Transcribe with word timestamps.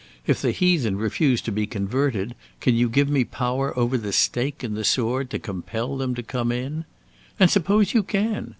If 0.25 0.41
the 0.41 0.49
heathen 0.49 0.97
refuse 0.97 1.41
to 1.43 1.51
be 1.51 1.67
converted, 1.67 2.33
can 2.59 2.73
you 2.73 2.89
give 2.89 3.07
me 3.07 3.23
power 3.23 3.71
over 3.77 3.99
the 3.99 4.11
stake 4.11 4.63
and 4.63 4.75
the 4.75 4.83
sword 4.83 5.29
to 5.29 5.37
compel 5.37 5.95
them 5.95 6.15
to 6.15 6.23
come 6.23 6.51
in? 6.51 6.85
And 7.39 7.51
suppose 7.51 7.93
you 7.93 8.01
can? 8.01 8.49